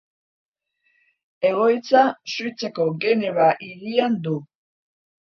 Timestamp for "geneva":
3.05-3.51